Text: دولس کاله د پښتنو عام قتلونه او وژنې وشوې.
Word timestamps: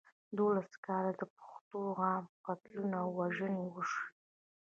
دولس 0.37 0.69
کاله 0.85 1.11
د 1.19 1.21
پښتنو 1.37 1.81
عام 2.03 2.25
قتلونه 2.47 2.95
او 3.03 3.09
وژنې 3.19 3.63
وشوې. 3.73 4.07